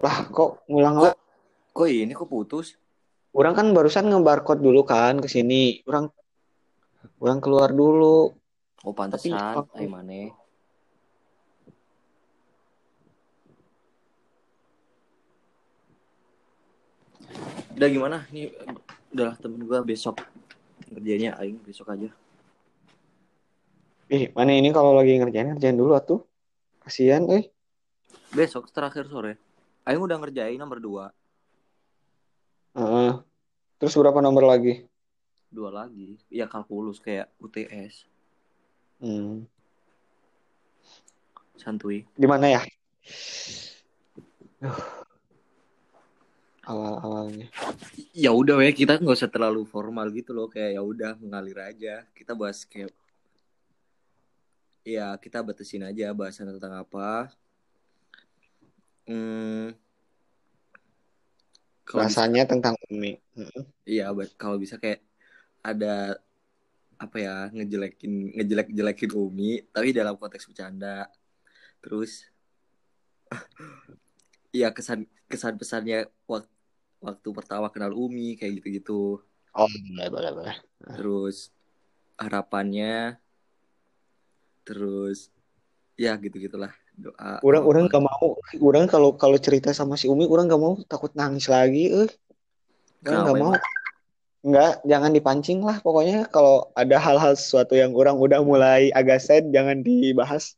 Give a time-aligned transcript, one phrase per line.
[0.00, 1.12] Lah kok ngulang lah?
[1.76, 2.80] Kok ini kok putus?
[3.36, 5.84] Orang kan barusan nge-barcode dulu kan ke sini.
[5.86, 6.10] Orang
[7.20, 8.32] orang keluar dulu.
[8.80, 10.32] Oh pantesan, Tapi- ay mana?
[17.76, 18.18] Udah gimana?
[18.32, 18.50] Nih
[19.12, 20.24] udah temen gua besok
[20.90, 22.08] kerjanya aing besok aja.
[24.10, 26.20] Ih, mana ini kalau lagi ngerjain ngerjain dulu atuh.
[26.82, 27.46] Kasihan eh.
[28.34, 29.49] Besok terakhir sore.
[29.90, 31.04] Aing udah ngerjain nomor dua,
[32.70, 33.18] Heeh.
[33.82, 34.86] Terus berapa nomor lagi?
[35.50, 36.14] dua lagi.
[36.30, 38.06] Ya kalkulus kayak UTS,
[39.02, 39.50] Hmm.
[41.58, 42.06] santuy.
[42.14, 42.62] Di mana ya?
[46.62, 47.50] Awal-awalnya.
[48.14, 52.06] Ya udah weh kita nggak usah terlalu formal gitu loh kayak ya udah mengalir aja.
[52.14, 52.94] Kita bahas kayak
[54.86, 57.32] ya kita batasin aja bahasan tentang apa.
[59.10, 59.74] Hmm,
[61.82, 63.18] kalau bisa, Rasanya tentang Umi.
[63.82, 65.02] Iya kalau bisa kayak
[65.66, 66.14] ada
[66.94, 71.10] apa ya ngejelekin ngejelek-jelekin Umi tapi dalam konteks bercanda.
[71.82, 72.30] Terus
[74.62, 76.46] ya kesan kesan pesannya waktu
[77.02, 79.18] waktu pertama kenal Umi kayak gitu-gitu.
[79.50, 80.56] Oh, boleh, boleh, boleh.
[80.94, 81.50] terus
[82.14, 83.18] harapannya
[84.62, 85.32] terus
[85.98, 88.38] ya gitu gitulah doa Orang orang gak mau.
[88.58, 91.90] Orang kalau kalau cerita sama si Umi, orang gak mau takut nangis lagi.
[91.90, 92.10] Eh,
[93.06, 93.52] orang gak mau.
[94.40, 95.84] Enggak, jangan dipancing lah.
[95.84, 100.56] Pokoknya kalau ada hal-hal sesuatu yang orang udah mulai agak sad, jangan dibahas.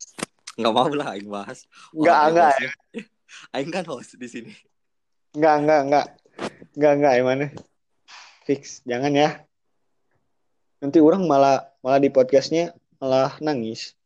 [0.53, 1.65] nggak mau lah aing bahas
[1.97, 2.71] Enggak, enggak, hostnya.
[3.57, 4.53] aing kan host di sini
[5.33, 6.07] enggak, enggak, enggak.
[6.77, 7.49] Enggak, enggak, emangnya.
[8.45, 9.31] Fix, jangan ya.
[10.85, 13.97] Nanti orang malah malah di podcastnya malah nangis.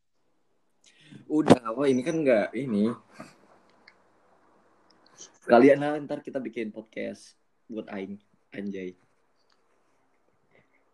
[1.27, 2.95] Udah apa ini kan nggak ini
[5.45, 7.35] kalian lah ntar kita bikin podcast
[7.67, 8.19] buat aing
[8.51, 8.95] anjay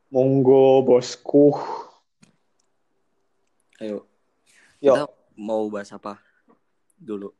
[0.08, 1.56] Monggo, bosku.
[3.80, 4.04] ayo
[4.78, 4.92] Yuk.
[4.92, 5.04] kita
[5.34, 6.20] mau bahas apa
[6.94, 7.32] dulu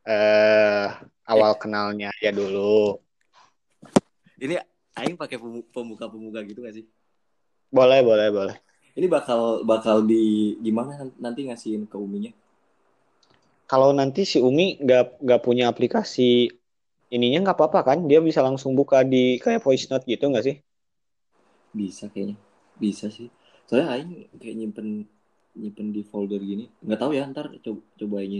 [0.00, 0.86] Eh,
[1.28, 2.96] awal kenalnya ya dulu.
[4.40, 4.56] ini
[4.96, 5.36] aing pakai
[5.68, 6.88] pembuka pembuka gitu gak sih
[7.68, 8.56] Boleh, boleh, boleh.
[8.98, 9.40] Ini bakal
[9.70, 10.22] bakal di
[10.66, 10.92] gimana
[11.24, 12.32] nanti ngasihin ke uminya
[13.70, 16.30] Kalau nanti si Umi nggak nggak punya aplikasi
[17.16, 17.98] ininya nggak apa-apa kan?
[18.10, 20.56] Dia bisa langsung buka di kayak voice note gitu nggak sih?
[21.78, 22.36] Bisa kayaknya.
[22.82, 23.28] Bisa sih.
[23.66, 24.88] Soalnya aing kayak nyimpen
[25.60, 26.64] nyimpen di folder gini.
[26.84, 28.38] Nggak tahu ya ntar coba coba ini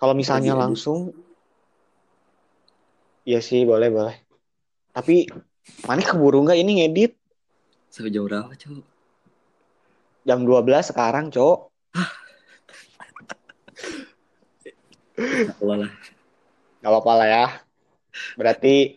[0.00, 1.14] Kalau misalnya langsung,
[3.32, 4.16] ya sih boleh boleh.
[4.90, 5.30] Tapi
[5.86, 7.21] mana keburu nggak ini ngedit
[7.92, 8.80] Sampai jam berapa, Cok?
[10.24, 11.58] jam 12 sekarang, Cok.
[15.60, 15.92] Allah lah.
[16.80, 17.46] Nggak apa-apa lah ya.
[18.40, 18.96] Berarti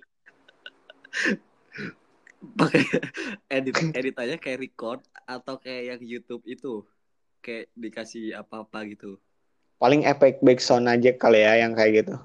[2.56, 2.88] Pakai
[3.52, 6.88] edit edit aja kayak record atau kayak yang YouTube itu.
[7.44, 9.20] Kayak dikasih apa-apa gitu.
[9.76, 12.16] paling efek backsound aja kali ya yang kayak gitu.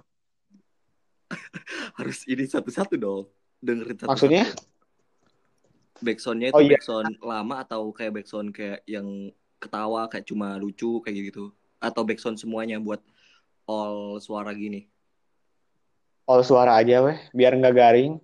[1.98, 3.26] Harus ini satu-satu dong.
[3.58, 4.46] Dengerin satu Maksudnya?
[6.00, 6.76] Backsoundnya itu Oh, iya.
[6.76, 9.30] backsound lama atau kayak backsound kayak yang
[9.60, 11.52] ketawa kayak cuma lucu kayak gitu.
[11.80, 13.00] Atau backsound semuanya buat
[13.68, 14.88] all suara gini.
[16.24, 18.16] All suara aja weh, biar nggak garing.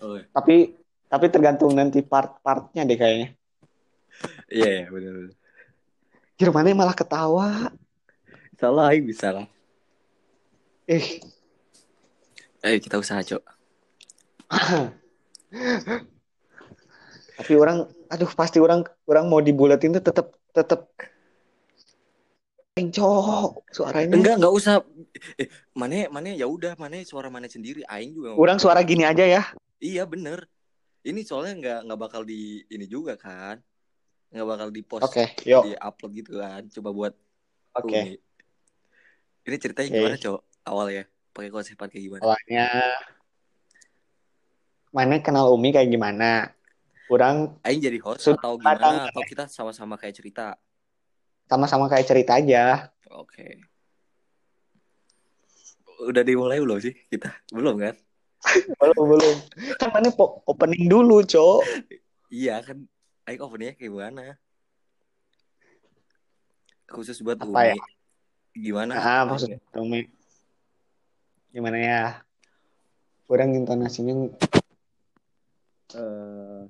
[0.00, 0.24] Oh, iya.
[0.32, 3.28] Tapi tapi tergantung nanti part-partnya deh kayaknya.
[4.48, 5.36] Iya, iya benar-benar.
[6.56, 7.68] Mana malah ketawa.
[8.56, 9.44] Salah, bisa lah.
[10.88, 11.20] Eh,
[12.64, 13.44] Ayo kita usaha, Cok.
[17.36, 20.88] tapi orang aduh pasti orang orang mau dibulatin tuh tetap tetap
[22.76, 24.84] cok suaranya Enggak, enggak usah.
[25.40, 27.80] Eh, mana mana ya udah, mana suara mana sendiri.
[27.88, 28.36] Aing juga.
[28.36, 29.42] orang suara gini aja ya
[29.80, 30.44] Iya, bener.
[31.00, 33.60] Ini soalnya nggak nggak bakal di ini juga kan.
[34.28, 36.68] Nggak bakal di post oke yuk di upload gitu kan.
[36.68, 37.12] Coba buat
[37.80, 38.12] oke Umi.
[39.46, 39.96] Ini ceritanya Oke.
[39.96, 40.40] gimana, Cok?
[40.66, 41.04] Awalnya
[41.36, 42.22] pakai konsepan kayak gimana?
[42.24, 42.66] awalnya
[44.88, 46.55] mana kenal Umi kayak gimana
[47.08, 49.10] orang Aing jadi host atau kadang- gimana?
[49.10, 50.58] Atau kita sama-sama kayak cerita?
[51.46, 53.62] sama-sama kayak cerita aja Oke.
[56.02, 57.30] Udah dimulai belum sih kita?
[57.48, 57.94] Belum kan?
[58.78, 59.36] belum belum
[59.78, 60.10] kan mana
[60.44, 61.62] opening dulu cok
[62.28, 62.82] Iya kan.
[63.24, 64.24] Aing openingnya kayak gimana?
[66.86, 67.70] Khusus buat Apa Umi.
[67.70, 67.76] ya?
[68.52, 68.92] Gimana?
[68.96, 70.08] ah maksud Umi
[71.48, 72.02] gimana ya
[73.26, 74.28] orang intonasinya
[75.94, 76.60] eh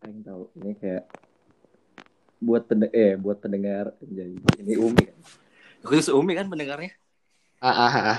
[0.00, 1.04] Aing tahu ini kayak
[2.40, 4.32] buat pende eh buat pendengar jadi
[4.64, 5.18] ini Umi kan.
[5.84, 6.96] Khusus Umi kan pendengarnya.
[7.60, 8.18] Ah, ah, ah.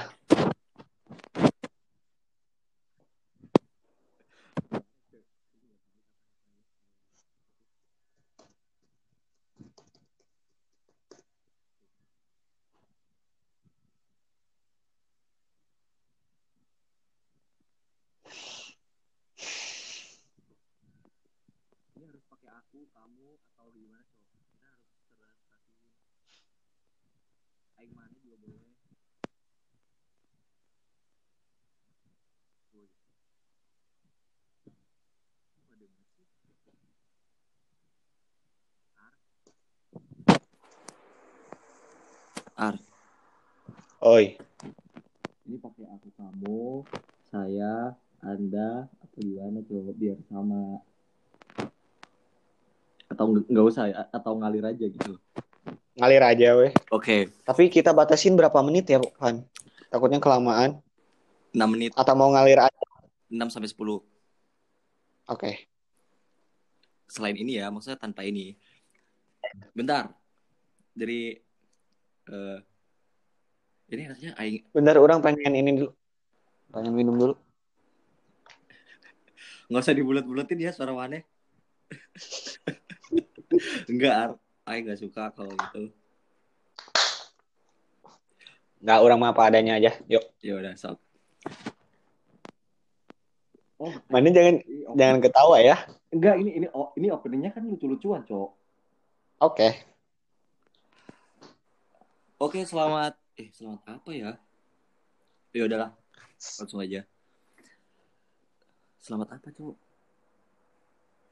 [22.62, 24.30] Aku, kamu, atau gimana cok?
[24.54, 25.74] Kita harus terasi.
[27.82, 28.70] Aing mana juga boleh.
[32.78, 32.86] Woi.
[35.74, 36.30] Denger sih?
[39.02, 39.14] Ar.
[42.62, 42.76] Ar,
[44.06, 44.38] Oi.
[45.50, 46.86] ini pakai aku kamu,
[47.34, 50.86] saya, anda, atau gimana coba biar sama.
[53.22, 55.14] Atau nggak usah ya, atau ngalir aja gitu.
[55.94, 56.74] Ngalir aja weh.
[56.90, 59.46] Oke, Tapi kita batasin berapa menit ya, Pan?
[59.94, 60.82] Takutnya kelamaan.
[61.54, 62.82] 6 menit, Atau mau ngalir aja?
[63.30, 64.02] 6 sampai 10.
[65.30, 65.70] Oke.
[67.06, 68.58] Selain ini ya, maksudnya tanpa ini.
[69.78, 70.10] Bentar.
[70.98, 71.38] Dari
[72.26, 72.60] eh
[73.94, 75.94] ini rasanya aing Bentar, orang pengen ini dulu.
[76.74, 77.36] Pengen minum dulu.
[79.70, 81.22] nggak usah dibulat-bulatin ya suara mana.
[83.92, 84.32] Enggak, Ar.
[84.70, 85.92] aing nggak suka kalau gitu.
[88.82, 89.92] Nggak, orang mah apa adanya aja.
[90.10, 90.24] Yuk.
[90.42, 90.98] Ya udah, sok.
[93.82, 95.74] Oh, Mana jangan ini jangan ketawa ya.
[96.14, 98.50] enggak ini ini oh, ini openingnya kan lucu-lucuan, Cok.
[99.42, 99.70] Oke.
[102.38, 104.32] Oke, selamat eh selamat apa ya?
[105.50, 105.92] Ya udahlah,
[106.62, 107.02] langsung aja.
[109.02, 109.91] Selamat apa, Cok?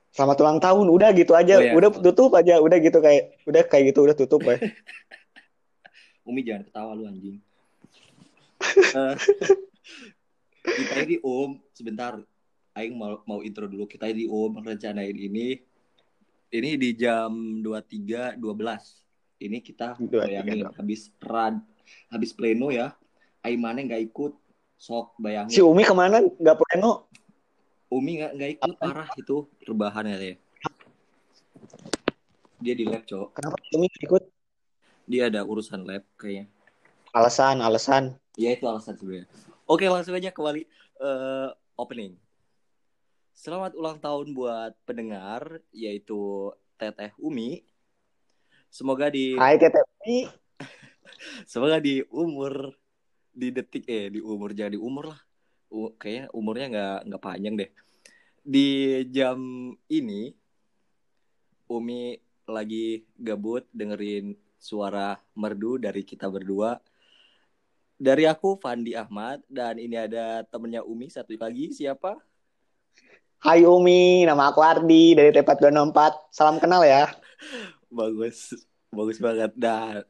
[0.09, 0.85] Selamat ulang tahun.
[0.89, 1.61] Udah gitu aja.
[1.61, 1.73] Oh, iya.
[1.77, 2.57] Udah tutup aja.
[2.57, 4.57] Udah gitu kayak udah kayak gitu udah tutup weh.
[6.29, 7.41] Umi jangan ketawa lu anjing.
[8.69, 9.15] Eh,
[10.77, 12.21] kita ini Om, sebentar.
[12.77, 13.89] Aing mau mau intro dulu.
[13.89, 15.57] Kita ini Om rencanain ini.
[16.49, 18.37] Ini di jam 23.12.
[19.39, 20.09] Ini kita 23.12.
[20.09, 21.61] bayangin habis rad
[22.09, 22.93] habis pleno ya.
[23.45, 24.33] Aing mana nggak ikut.
[24.79, 25.65] Sok Si bayangin.
[25.65, 26.21] Umi ke mana?
[26.23, 27.09] Nggak pleno.
[27.89, 30.35] Umi nggak nggak ikut parah itu rebahan ya dia.
[32.61, 33.33] Dia di lab, Cok.
[33.33, 34.23] Kenapa Umi ikut?
[35.09, 36.45] Dia ada urusan lab kayaknya.
[37.17, 38.13] Alasan, alasan.
[38.37, 39.25] Ya itu alasan sebenarnya.
[39.65, 40.69] Oke langsung aja kembali
[41.01, 41.49] eh,
[41.81, 42.13] opening.
[43.33, 47.65] Selamat ulang tahun buat pendengar yaitu Teteh Umi.
[48.69, 50.29] Semoga di Hai Teteh Umi.
[51.49, 52.69] semoga di umur
[53.33, 55.19] di detik eh di umur jangan di umur lah.
[55.69, 57.69] Kayaknya umurnya nggak nggak panjang deh.
[58.41, 58.67] Di
[59.13, 59.39] jam
[59.87, 60.33] ini
[61.69, 62.17] Umi
[62.49, 66.81] lagi gabut dengerin suara merdu dari kita berdua.
[67.99, 72.17] Dari aku Fandi Ahmad dan ini ada temennya Umi satu lagi siapa?
[73.39, 75.99] Hai Umi, nama aku Ardi dari T4264.
[76.27, 77.07] Salam kenal ya.
[77.89, 78.51] Bagus,
[78.91, 79.55] bagus banget.
[79.55, 80.03] Dan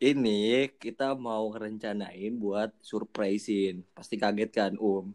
[0.00, 0.40] ini
[0.80, 3.84] kita mau rencanain buat surprisein.
[3.92, 5.12] Pasti kaget kan, Um?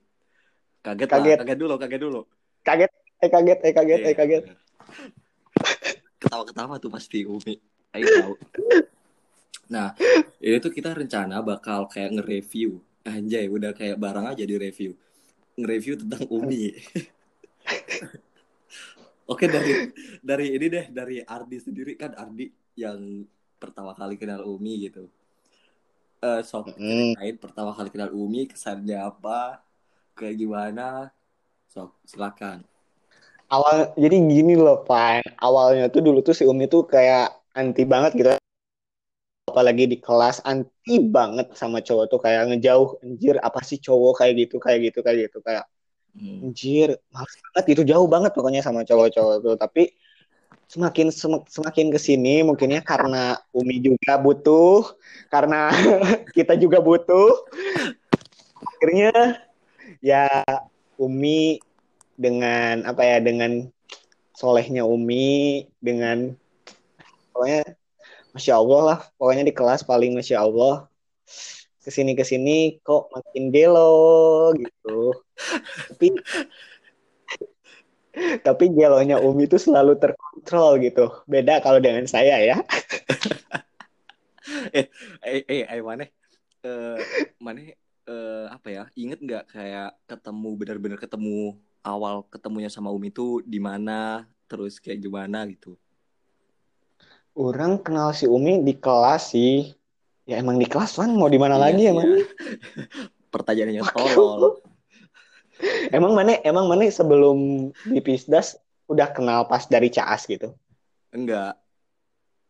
[0.85, 1.35] Kaget, Kaget.
[1.35, 2.21] lah, kaget dulu, kaget dulu.
[2.61, 4.43] Kaget, eh kaget, eh kaget, Iya, eh kaget.
[4.45, 4.57] bener.
[6.21, 7.57] Ketawa-ketawa tuh pasti Umi.
[7.91, 8.33] Ayo tahu.
[9.65, 9.97] Nah,
[10.37, 12.77] ini tuh kita rencana bakal kayak nge-review.
[13.01, 14.93] Anjay, udah kayak barang aja di review.
[15.57, 16.69] Nge-review tentang Umi.
[19.25, 19.89] Oke dari
[20.21, 22.45] dari ini deh dari Ardi sendiri kan Ardi
[22.77, 23.25] yang
[23.57, 25.07] pertama kali kenal Umi gitu.
[26.23, 27.13] Eh sok Hmm.
[27.15, 29.61] ceritain pertama kali kenal Umi kesannya apa,
[30.15, 31.11] kayak gimana?
[31.69, 32.63] Sok silakan.
[33.45, 35.21] Awal, jadi gini loh, Pan.
[35.37, 38.29] Awalnya tuh dulu tuh si Umi tuh kayak anti banget gitu.
[39.45, 42.97] Apalagi di kelas anti banget sama cowok tuh kayak ngejauh.
[43.05, 45.65] Anjir, apa sih cowok kayak gitu, kayak gitu, kayak gitu, kayak
[46.15, 46.47] Hmm.
[46.47, 49.55] anjir, males banget gitu, jauh banget pokoknya sama cowok-cowok tuh.
[49.59, 49.91] Tapi
[50.65, 54.97] semakin sem- semakin ke sini mungkinnya karena Umi juga butuh,
[55.29, 55.69] karena
[56.37, 57.45] kita juga butuh.
[58.65, 59.41] Akhirnya
[60.01, 60.27] ya
[60.97, 61.59] Umi
[62.15, 63.67] dengan apa ya dengan
[64.35, 66.31] solehnya Umi dengan
[67.31, 67.75] pokoknya
[68.35, 70.87] masya Allah lah pokoknya di kelas paling masya Allah.
[71.85, 75.13] Ke sini ke sini kok makin gelo gitu.
[75.93, 76.07] Tapi
[78.45, 80.34] tapi gelonya Umi itu selalu terkontrol
[80.79, 82.57] gitu beda kalau dengan saya ya
[84.77, 84.85] Eh
[85.25, 86.05] eh eh mana?
[86.61, 86.97] Eh
[87.41, 87.59] mana
[88.05, 88.83] eh apa ya?
[88.93, 94.25] Ingat nggak kayak ketemu benar-benar ketemu awal ketemunya sama Umi itu di mana?
[94.45, 95.77] Terus kayak gimana gitu.
[97.35, 99.75] orang kenal si Umi di kelas sih
[100.25, 101.91] Ya emang di kelas kan mau di mana Iya, lagi iya.
[101.93, 102.09] emang?
[103.33, 104.57] Pertanyaannya tolol.
[105.93, 110.53] Emang mana emang mana sebelum di Pisdas udah kenal pas dari Caas gitu.
[111.09, 111.57] Enggak.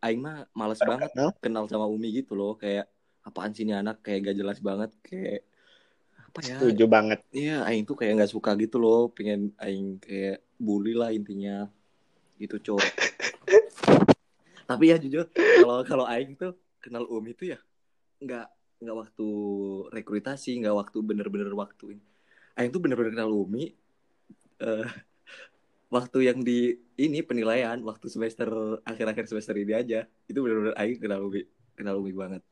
[0.04, 1.30] Aing mah males banget Kenal?
[1.42, 2.54] kenal sama Umi gitu loh.
[2.60, 2.92] Kayak
[3.26, 4.92] apaan sih ini anak kayak gak jelas banget.
[5.02, 5.48] Kayak
[6.30, 6.58] apa ya?
[6.60, 7.20] Setuju banget.
[7.32, 9.10] Iya, Aing tuh kayak nggak suka gitu loh.
[9.10, 11.66] Pengen Aing kayak bully lah intinya.
[12.38, 12.86] Gitu cowok.
[14.70, 17.60] Tapi ya jujur kalau kalau Aing tuh kenal Umi tuh ya
[18.22, 18.48] nggak
[18.84, 19.28] nggak waktu
[19.90, 22.06] rekrutasi, nggak waktu bener-bener waktu ini.
[22.60, 23.72] Aing tuh bener-bener kenal Umi
[24.60, 24.88] eh,
[25.96, 28.48] waktu yang di ini penilaian waktu semester
[28.84, 32.44] akhir-akhir semester ini aja itu bener-bener Aing kenal Umi kenal Umi banget.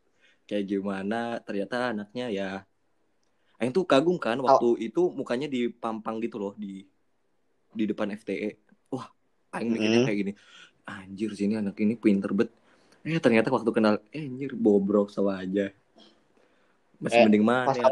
[0.47, 2.49] Kayak gimana ternyata anaknya ya
[3.59, 6.87] Aing tuh kagum kan waktu itu mukanya dipampang gitu loh di
[7.73, 8.55] di depan FTE
[8.91, 9.07] wah
[9.51, 10.07] Aing mikirnya Hmm.
[10.07, 10.33] kayak gini
[10.83, 12.51] anjir sini anak ini pinter bet.
[13.03, 15.71] Eh ternyata waktu kenal eh, anjir bobrok sama aja.
[16.99, 17.87] Masih Eh, mending mana Pas ya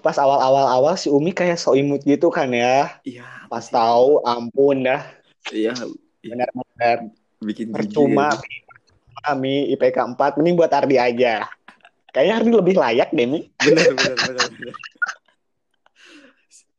[0.00, 2.98] pas awal-awal awal si Umi kayak so imut gitu kan ya.
[3.04, 3.72] iya Pas sih?
[3.72, 5.04] tahu ampun dah
[5.52, 5.72] iya
[6.20, 8.36] benar-benar bikin percuma
[9.20, 11.44] kami IPK 4 mending buat Ardi aja.
[12.10, 13.40] Kayaknya Ardi lebih layak deh Mi.
[13.60, 14.74] bener bener bener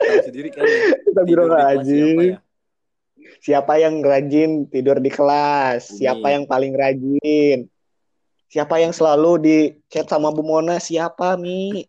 [0.01, 1.45] tahu sendiri kan ya, Kita siapa
[1.77, 2.17] rajin.
[2.17, 2.37] ya
[3.41, 5.89] Siapa yang rajin tidur di kelas?
[5.89, 5.97] Umi.
[6.01, 7.65] Siapa yang paling rajin?
[8.51, 10.77] Siapa yang selalu di chat sama Bu Mona?
[10.77, 11.85] Siapa Mi?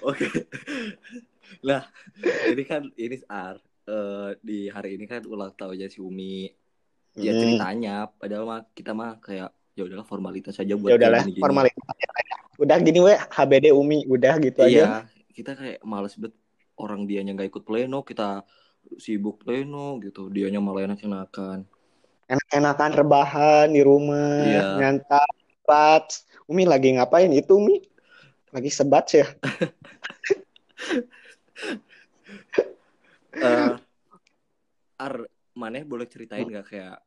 [0.00, 0.26] Oke.
[1.66, 1.84] Nah,
[2.48, 6.48] ini kan ini Ar eh, di hari ini kan ulang tahunnya si Umi.
[7.14, 7.40] Ya Hmm.
[7.46, 11.44] ceritanya, padahal mah kita mah kayak ya udahlah formalitas aja buat Ya udahlah, kayak gini-gini.
[11.46, 12.36] formalitas aja.
[12.58, 14.70] Udah gini we HBD Umi, udah gitu aja.
[14.70, 14.90] Iya,
[15.30, 16.34] kita kayak males bet
[16.74, 18.42] orang dianya nggak ikut pleno, kita
[18.98, 21.66] sibuk pleno gitu, dianya malah enak-enakan.
[22.26, 24.66] Enak-enakan rebahan di rumah, Iya.
[24.82, 25.30] nyantai.
[26.44, 27.80] Umi lagi ngapain itu Umi?
[28.54, 29.26] Lagi sebat ya?
[33.34, 33.74] Eh,
[34.94, 35.14] Ar,
[35.58, 37.02] maneh boleh ceritain nggak kayak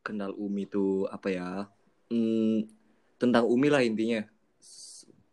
[0.00, 1.68] kenal Umi tuh apa ya?
[2.08, 2.64] Hmm,
[3.20, 4.24] tentang Umi lah intinya.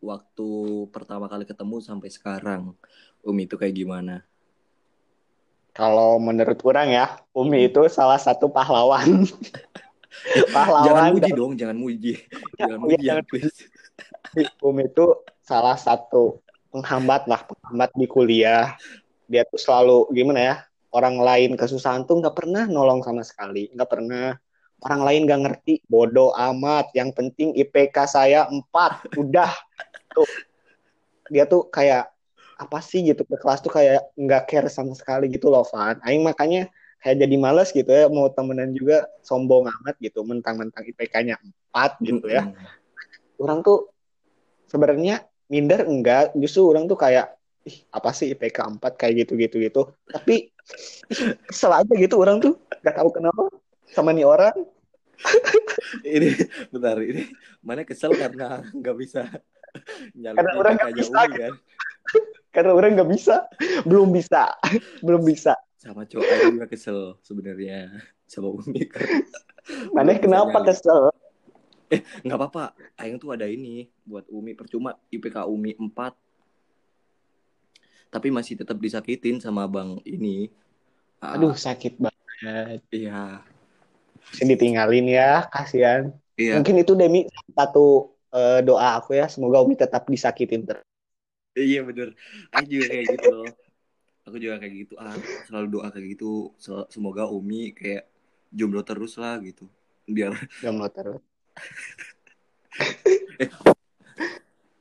[0.04, 0.48] Waktu
[0.92, 2.76] pertama kali ketemu sampai sekarang,
[3.24, 4.20] Umi itu kayak gimana?
[5.72, 9.24] Kalau menurut orang ya, Umi itu salah satu pahlawan.
[10.36, 12.12] Jangan pahlawan muji dong, jangan muji.
[12.58, 13.58] Jangan muji ya, jangan please.
[14.60, 15.06] Umi itu
[15.48, 18.76] salah satu penghambat lah, penghambat di kuliah.
[19.24, 20.54] Dia tuh selalu gimana ya?
[20.92, 24.36] Orang lain kesusahan tuh nggak pernah nolong sama sekali, nggak pernah.
[24.84, 26.92] Orang lain nggak ngerti, bodoh amat.
[26.92, 29.52] Yang penting IPK saya 4, udah.
[30.12, 30.28] Tuh.
[31.32, 32.12] Dia tuh kayak
[32.58, 35.96] apa sih gitu ke kelas tuh kayak nggak care sama sekali gitu loh, Van.
[36.04, 41.38] Aing makanya kayak jadi males gitu ya mau temenan juga sombong amat gitu mentang-mentang IPK-nya
[41.70, 43.38] 4 gitu ya Mm-mm.
[43.38, 43.94] orang tuh
[44.66, 46.32] sebenarnya minder enggak.
[46.36, 47.34] Justru orang tuh kayak
[47.68, 49.82] ih apa sih IPK 4 kayak gitu gitu gitu.
[50.08, 50.52] Tapi
[51.48, 52.56] kesel aja gitu orang tuh.
[52.84, 53.48] Gak tahu kenapa.
[53.92, 54.54] Sama nih orang.
[56.06, 56.30] Ini
[56.70, 57.26] bentar, ini
[57.58, 59.26] mana kesel karena nggak bisa
[60.14, 61.54] Karena orang nggak bisa, Umi kan?
[62.54, 63.36] karena orang nggak bisa.
[63.82, 64.54] Belum bisa.
[65.06, 65.58] Belum bisa.
[65.78, 67.90] Sama cowok juga kesel sebenarnya.
[68.30, 69.06] Sama Umi kan.
[69.92, 71.27] mana kenapa nyalin.
[71.88, 72.64] Kesel nggak apa-apa.
[73.00, 74.52] Aing tuh ada ini buat Umi.
[74.52, 76.28] Percuma IPK Umi 4
[78.08, 80.48] tapi masih tetap disakitin sama abang ini.
[81.20, 82.80] Ah, aduh sakit banget.
[82.88, 83.44] Iya.
[84.32, 86.12] Mesti ditinggalin ya kasihan.
[86.40, 86.56] Iya.
[86.60, 89.28] Mungkin itu demi satu eh, doa aku ya.
[89.28, 90.84] Semoga Umi tetap disakitin terus.
[91.52, 92.16] Iya bener.
[92.56, 93.50] Aing juga kayak gitu loh.
[94.24, 94.94] Aku juga kayak gitu.
[94.96, 95.12] Ah
[95.44, 96.56] selalu doa kayak gitu.
[96.88, 98.08] Semoga Umi kayak
[98.48, 99.68] jomblo terus lah gitu.
[100.08, 100.32] Biar
[100.64, 101.20] jomblo terus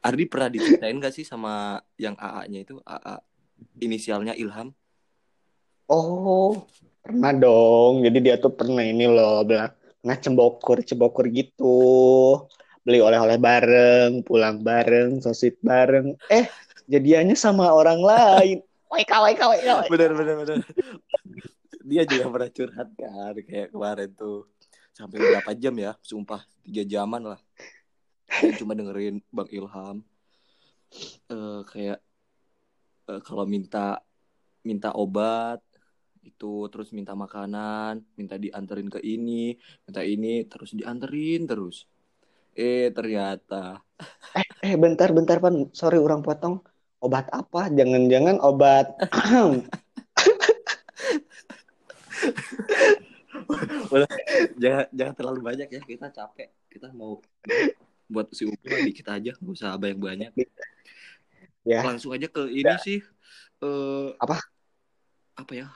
[0.08, 3.20] Ardi pernah diceritain gak sih sama yang AA-nya itu AA
[3.82, 4.72] inisialnya Ilham
[5.88, 6.68] Oh,
[7.00, 8.04] pernah dong.
[8.04, 9.72] Jadi dia tuh pernah ini loh, bilang
[10.04, 11.80] pernah cembokur, cembokur gitu.
[12.84, 16.12] Beli oleh-oleh bareng, pulang bareng, sosit bareng.
[16.28, 16.44] Eh,
[16.92, 18.58] jadiannya sama orang lain.
[18.92, 19.88] Wek, wek, wek, wek.
[19.88, 20.60] bener bener bener
[21.88, 24.44] dia juga pernah curhat kan kayak kemarin tuh
[24.98, 27.42] sampai berapa jam ya sumpah tiga jaman lah
[28.28, 29.98] Saya cuma dengerin bang Ilham
[31.28, 32.00] Eh, kayak
[33.12, 34.00] eh, kalau minta
[34.64, 35.60] minta obat
[36.24, 41.88] itu terus minta makanan minta dianterin ke ini minta ini terus dianterin terus
[42.56, 43.84] eh ternyata
[44.62, 45.70] Eh, bentar, bentar, Pan.
[45.74, 46.62] Sorry, orang potong.
[47.02, 47.70] Obat apa?
[47.74, 48.94] Jangan-jangan obat...
[54.58, 57.20] jangan jangan terlalu banyak ya kita capek kita mau
[58.06, 58.56] buat si mah
[58.88, 60.32] dikit aja nggak usah banyak banyak
[61.68, 61.84] Ya.
[61.84, 63.04] langsung aja ke ini sih
[63.60, 64.40] eh Apa?
[65.36, 65.68] apa ya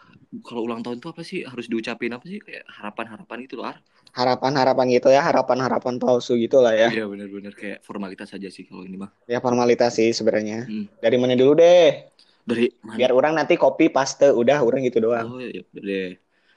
[0.41, 3.67] kalau ulang tahun tuh apa sih harus diucapin apa sih kayak harapan harapan itu loh
[3.67, 3.77] Ar.
[4.11, 6.87] Harapan-harapan gitu ya, harapan-harapan palsu gitu lah ya.
[6.91, 10.63] iya benar-benar kayak formalitas aja sih kalau ini mah Ya formalitas sih sebenarnya.
[10.63, 10.87] Hmm.
[10.99, 12.07] Dari mana dulu deh?
[12.41, 15.27] dari mana Biar orang nanti copy paste udah orang gitu doang.
[15.27, 16.11] oh ya udah deh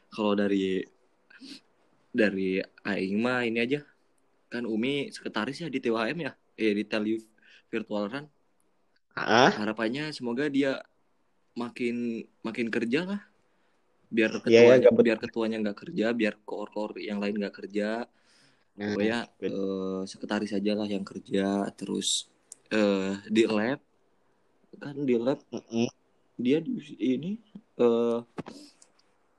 [0.09, 0.87] kalau dari
[2.15, 3.83] dari Aing mah ini aja.
[4.47, 6.33] Kan Umi sekretaris ya di TWM ya?
[6.55, 7.19] Eh di Telu
[7.67, 8.27] Virtual Run.
[9.19, 10.79] Ah, harapannya semoga dia
[11.59, 13.21] makin makin kerja lah.
[14.15, 15.03] Biar Iya, ketuanya iya, gabut.
[15.03, 18.07] biar ketuanya nggak kerja biar koor-koor yang lain nggak kerja.
[18.79, 18.95] Nah,
[19.39, 19.55] good.
[19.55, 21.67] eh, sekretaris aja lah yang kerja.
[21.75, 22.31] Terus
[22.71, 23.83] eh di lab.
[24.79, 25.87] Kan di lab mm-mm.
[26.39, 27.39] dia di ini
[27.79, 28.19] eh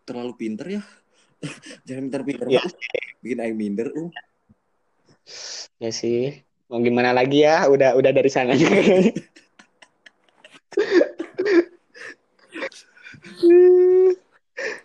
[0.08, 0.84] terlalu pinter ya
[1.88, 2.62] jangan pinter-pinter Iya.
[2.64, 2.76] banget.
[3.26, 4.14] bikin aing minder um
[5.82, 6.46] ya sih.
[6.70, 7.66] Mau gimana lagi ya?
[7.66, 8.70] Udah udah dari sananya.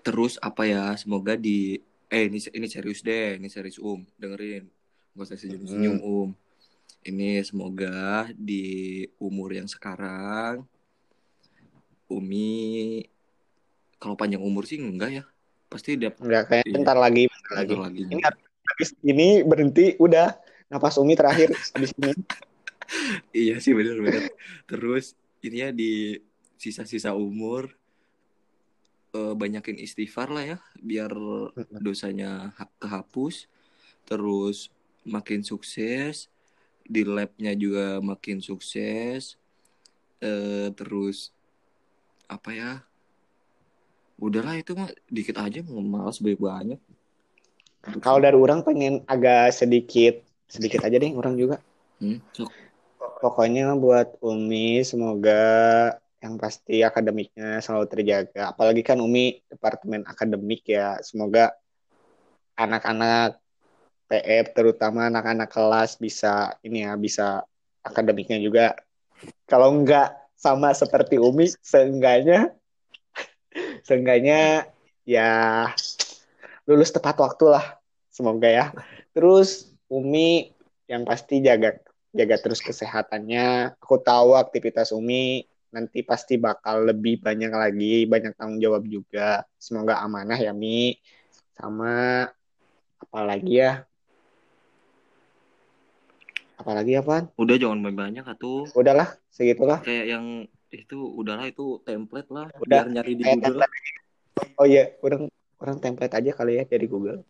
[0.02, 1.78] terus apa ya semoga di
[2.10, 4.66] eh ini ini serius deh ini serius um dengerin
[5.14, 6.30] gak usah senyum senyum um
[7.06, 10.66] ini semoga di umur yang sekarang
[12.10, 13.06] Umi
[14.02, 15.24] kalau panjang umur sih enggak ya
[15.70, 16.74] pasti dia Enggak kayak Iya.
[16.74, 17.68] bentar lagi, bentar lagi.
[17.70, 18.22] bentar lagi Ini
[18.66, 20.34] habis ini berhenti udah
[20.66, 22.12] napas Umi terakhir habis ini.
[23.32, 24.34] iya sih bener-bener
[24.66, 26.18] terus ini ya di
[26.58, 27.70] sisa-sisa umur
[29.12, 31.14] eh, banyakin istighfar lah ya biar
[31.78, 33.46] dosanya ha- kehapus
[34.04, 36.26] terus makin sukses
[36.82, 39.38] di labnya juga makin sukses
[40.18, 41.30] eh terus
[42.26, 42.72] apa ya
[44.20, 46.80] udahlah itu mah dikit aja nggak malas banyak banyak
[48.04, 51.56] Kalau dari orang pengen agak sedikit sedikit aja deh orang juga.
[52.04, 52.52] hmm, sok.
[53.24, 55.40] Pokoknya buat Umi semoga
[56.20, 58.52] yang pasti akademiknya selalu terjaga.
[58.52, 61.00] Apalagi kan Umi departemen akademik ya.
[61.00, 61.56] Semoga
[62.60, 63.40] anak-anak
[64.10, 67.40] PF terutama anak-anak kelas bisa ini ya bisa
[67.80, 68.76] akademiknya juga.
[69.48, 72.52] Kalau enggak sama seperti Umi, seenggaknya
[73.84, 74.68] seenggaknya
[75.04, 75.30] ya
[76.68, 77.66] lulus tepat waktu lah.
[78.10, 78.66] Semoga ya.
[79.16, 80.54] Terus Umi
[80.86, 81.78] yang pasti jaga
[82.10, 83.78] jaga terus kesehatannya.
[83.78, 89.46] Aku tahu aktivitas Umi nanti pasti bakal lebih banyak lagi, banyak tanggung jawab juga.
[89.58, 90.98] Semoga amanah ya Mi.
[91.54, 92.26] Sama
[92.98, 93.86] apalagi ya?
[96.60, 97.24] Apalagi apa?
[97.40, 99.80] udah jangan banyak banyak atuh Udahlah, segitulah.
[99.80, 103.58] kayak yang itu udahlah itu template lah Udah, biar nyari di Google
[104.56, 105.26] Oh iya, orang
[105.58, 107.20] orang template aja kali ya dari Google.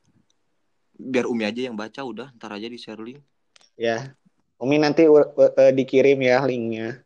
[0.95, 3.19] biar Umi aja yang baca udah ntar aja di share link
[3.75, 4.13] Ya.
[4.57, 7.01] Umi nanti u- u- eh, dikirim ya linknya.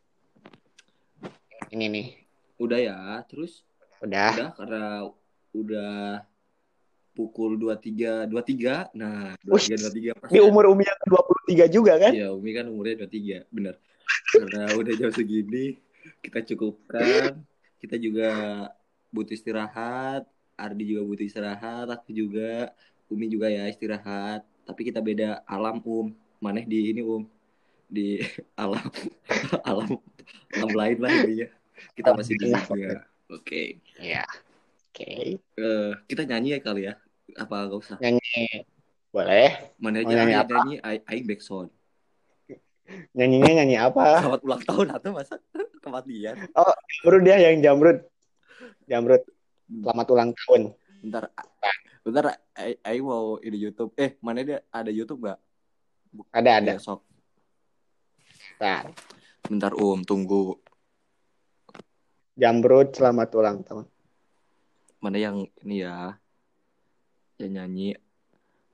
[1.71, 2.07] Ini nih.
[2.55, 3.63] udah ya terus
[3.99, 4.31] Udah.
[4.31, 4.83] udah karena
[5.51, 5.95] udah
[7.11, 12.11] pukul 23 23 nah Wih, 23 23 pas Di umur Umi yang 23 juga kan?
[12.11, 13.75] ya Umi kan umurnya 23 bener
[14.35, 15.79] karena udah jam segini
[16.21, 17.41] kita cukupkan
[17.81, 18.29] kita juga
[19.13, 22.71] butuh istirahat Ardi juga butuh istirahat aku juga
[23.05, 24.41] Umi juga ya istirahat.
[24.65, 26.09] Tapi kita beda alam Um.
[26.41, 27.29] Maneh di ini Um.
[27.85, 28.17] Di
[28.61, 28.81] alam
[29.69, 29.89] alam
[30.57, 31.47] alam lain lah intinya.
[31.93, 33.61] Kita masih di juga oke.
[34.01, 34.25] Iya.
[34.89, 35.37] Oke.
[35.37, 36.93] Eh, kita nyanyi ya kali ya?
[37.35, 37.97] Apa gak usah?
[37.99, 38.65] Nyanyi.
[39.11, 39.75] Boleh.
[39.79, 41.71] mana aja nyanyi nyanyi, I backsound
[43.17, 44.21] Nyanyinya nyanyi apa?
[44.21, 45.35] selamat ulang tahun atau masa
[45.81, 46.35] kematian
[47.01, 47.99] Jamrud dia yang Jamrud.
[48.85, 49.23] Jamrud.
[49.65, 50.61] Selamat ulang tahun.
[51.01, 51.23] bentar
[52.05, 52.25] bentar
[52.57, 55.41] I mau ini YouTube eh mana dia ada YouTube gak
[56.29, 56.71] Ada ada.
[56.77, 57.01] Ya, sok
[58.55, 58.93] Bentar.
[59.49, 60.57] bentar um tunggu
[62.37, 63.85] Jamrud selamat ulang tahun.
[65.01, 66.17] mana yang ini ya
[67.37, 67.93] yang nyanyi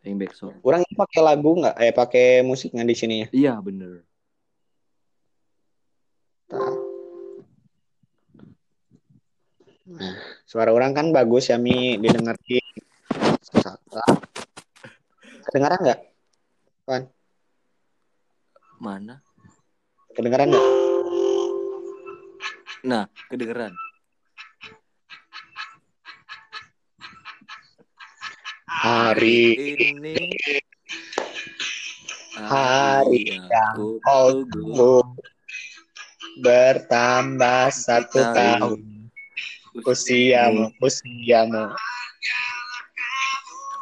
[0.01, 1.75] yang backsound Orang ini pakai lagu nggak?
[1.77, 3.27] Eh pakai musiknya di sini ya.
[3.31, 4.01] iya bener.
[9.91, 10.15] Nah,
[10.47, 12.65] suara orang kan bagus ya Mi didengerin.
[13.43, 14.03] Saka.
[15.47, 16.01] Kedengaran nggak?
[18.81, 19.21] mana
[20.17, 20.67] Kedengaran nggak?
[22.81, 23.77] nah kedengeran
[28.81, 30.17] Hari ini
[32.33, 34.41] Hari yang kau
[36.41, 38.81] bertambah satu tahun
[39.85, 41.77] usiamu usiamu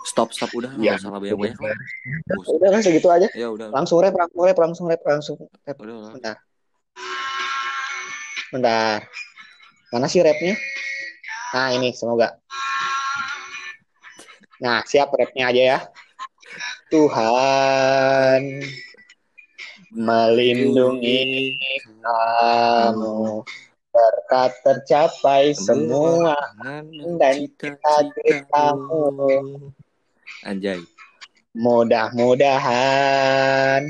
[0.03, 0.73] Stop, stop udah.
[0.75, 1.77] Ya, Nggak usah lah banyak-banyak lah.
[2.35, 2.53] Bosan.
[2.59, 3.29] Udah lah segitu aja.
[3.31, 3.71] Ya udah.
[3.71, 5.77] Langsung rep, langsung rep, langsung rep, langsung rep.
[5.79, 6.11] Udah.
[6.11, 6.35] Bentar.
[8.51, 8.99] Bentar.
[9.95, 10.59] Mana sih rapnya?
[11.55, 12.35] Nah ini semoga.
[14.59, 15.79] Nah siap rapnya aja ya.
[16.91, 18.63] Tuhan
[19.95, 21.55] melindungi
[22.03, 23.43] kamu
[23.89, 26.37] berkat tercapai semua
[27.17, 29.09] dan cita-citamu.
[30.45, 30.85] Anjay.
[31.57, 33.81] mudah-mudahan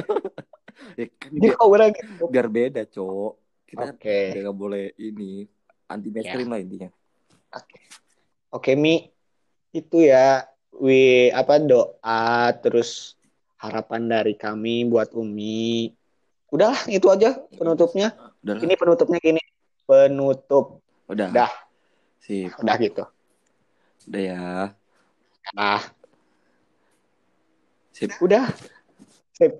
[0.95, 2.23] Ya, kan Jadi biar, kau bilang gitu.
[2.27, 3.31] biar beda, Cok.
[3.67, 4.19] Kita kan Oke.
[4.31, 5.47] udah nggak boleh ini
[5.88, 6.89] anti mainstream lah intinya.
[8.51, 9.08] Oke, Mi.
[9.75, 13.15] Itu ya, wi apa doa terus
[13.60, 15.91] harapan dari kami buat Umi.
[16.51, 18.15] Udahlah, itu aja penutupnya.
[18.43, 18.63] Udah lah.
[18.63, 19.43] Ini penutupnya gini.
[19.84, 20.79] Penutup.
[21.12, 21.27] Udah.
[21.31, 21.51] Udah.
[22.23, 22.55] Sip.
[22.62, 23.03] Udah gitu.
[24.08, 24.43] Udah ya.
[25.53, 25.84] Ah,
[27.95, 28.12] Sip.
[28.19, 28.51] udah.
[29.31, 29.55] Sip.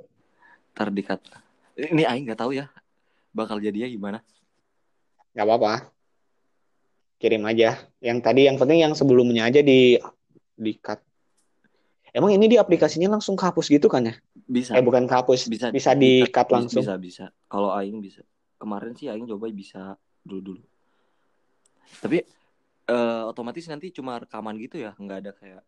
[0.76, 1.24] Ntar dikat.
[1.80, 2.68] Ini Aing nggak tahu ya.
[3.32, 4.20] Bakal jadinya gimana.
[5.32, 5.88] Gak apa-apa.
[7.16, 7.80] Kirim aja.
[8.04, 9.96] Yang tadi yang penting yang sebelumnya aja di
[10.56, 11.00] di cut.
[12.12, 14.16] Emang ini di aplikasinya langsung kehapus gitu kan ya?
[14.36, 14.76] Bisa.
[14.76, 16.84] Eh bukan kehapus, bisa bisa di cut langsung.
[16.84, 17.26] Bisa bisa.
[17.48, 18.20] Kalau Aing bisa.
[18.60, 20.64] Kemarin sih Aing coba bisa dulu dulu.
[22.04, 22.20] Tapi
[22.88, 25.64] eh, otomatis nanti cuma rekaman gitu ya, nggak ada kayak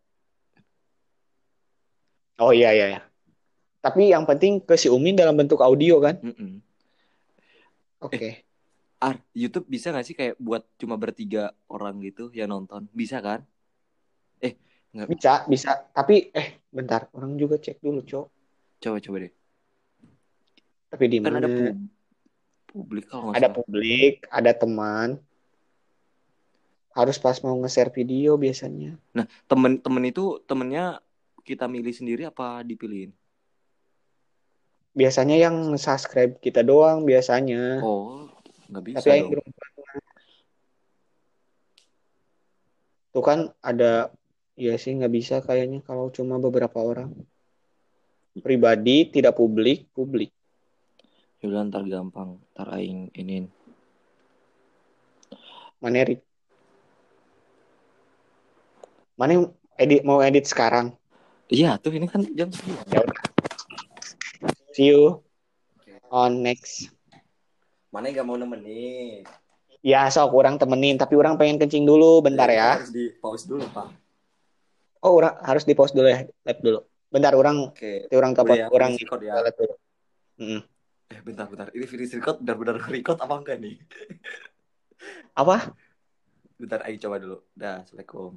[2.38, 3.00] Oh iya iya ya.
[3.78, 6.18] Tapi yang penting ke si Umi dalam bentuk audio kan?
[6.22, 6.62] Mm-mm.
[8.02, 8.46] Oke.
[8.98, 12.90] Ar, YouTube bisa nggak sih kayak buat cuma bertiga orang gitu ya nonton?
[12.90, 13.46] Bisa kan?
[14.42, 14.58] Eh,
[14.90, 15.06] nggak.
[15.06, 15.70] Bisa, bisa.
[15.94, 18.26] Tapi eh bentar, orang juga cek dulu, Cok.
[18.82, 19.32] Coba coba deh.
[20.90, 21.38] Tapi di Kan mana?
[21.42, 21.90] ada pub-
[22.70, 23.54] publik kalau Ada salah.
[23.54, 25.08] publik, ada teman.
[26.94, 28.98] Harus pas mau nge-share video biasanya.
[29.46, 30.98] Temen-temen itu temennya
[31.48, 33.16] kita milih sendiri apa dipilihin?
[34.92, 37.80] Biasanya yang subscribe kita doang biasanya.
[37.80, 38.28] Oh,
[38.68, 39.32] nggak bisa Tapi dong.
[39.32, 40.04] pernah.
[43.08, 44.12] Tuh kan ada,
[44.52, 47.16] ya sih nggak bisa kayaknya kalau cuma beberapa orang.
[48.38, 50.30] Pribadi, tidak publik, publik.
[51.40, 53.48] Yaudah ntar gampang, ntar aing iniin.
[55.78, 56.20] Mana Rik?
[59.14, 59.46] Mana
[59.78, 60.97] edit mau edit sekarang?
[61.48, 62.84] Iya tuh ini kan jam sembilan.
[62.92, 63.20] Ya udah.
[64.76, 65.24] See you
[66.12, 66.92] on next.
[67.88, 69.24] Mana nggak mau nemenin?
[69.80, 72.76] Ya sok orang temenin, tapi orang pengen kencing dulu, bentar ya.
[72.76, 73.88] Harus di pause dulu pak.
[75.00, 76.80] Oh, orang harus di pause dulu ya, live dulu.
[77.08, 78.04] Bentar, orang, Oke.
[78.12, 79.32] orang telepon, Udah ya, orang record ya.
[79.40, 79.74] dulu.
[80.36, 80.60] Mm.
[81.08, 81.66] Eh bentar bentar.
[81.72, 83.80] Ini finish record benar-benar record apa enggak nih?
[85.32, 85.72] Apa?
[86.60, 87.40] Bentar aing coba dulu.
[87.56, 88.36] Dah, assalamualaikum.